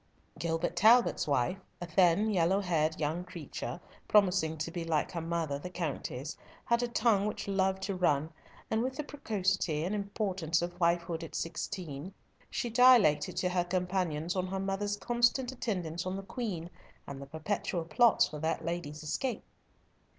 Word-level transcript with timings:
Gilbert 0.39 0.75
Talbot's 0.75 1.27
wife, 1.27 1.59
a 1.79 1.85
thin, 1.85 2.31
yellow 2.31 2.59
haired, 2.59 2.99
young 2.99 3.23
creature, 3.23 3.79
promising 4.07 4.57
to 4.57 4.71
be 4.71 4.83
like 4.83 5.11
her 5.11 5.21
mother, 5.21 5.59
the 5.59 5.69
Countess, 5.69 6.35
had 6.65 6.81
a 6.81 6.87
tongue 6.87 7.27
which 7.27 7.47
loved 7.47 7.83
to 7.83 7.93
run, 7.93 8.31
and 8.71 8.81
with 8.81 8.95
the 8.95 9.03
precocity 9.03 9.83
and 9.83 9.93
importance 9.93 10.63
of 10.63 10.73
wifehood 10.79 11.21
at 11.23 11.35
sixteen, 11.35 12.15
she 12.49 12.67
dilated 12.67 13.37
to 13.37 13.49
her 13.49 13.63
companions 13.63 14.35
on 14.35 14.47
her 14.47 14.59
mother's 14.59 14.97
constant 14.97 15.51
attendance 15.51 16.03
on 16.07 16.15
the 16.15 16.23
Queen, 16.23 16.71
and 17.05 17.21
the 17.21 17.27
perpetual 17.27 17.85
plots 17.85 18.27
for 18.27 18.39
that 18.39 18.65
lady's 18.65 19.03
escape. 19.03 19.43